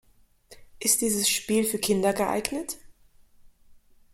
Ist 0.79 1.01
dieses 1.01 1.29
Spiel 1.29 1.63
für 1.63 1.77
Kinder 1.77 2.11
geeignet? 2.11 2.79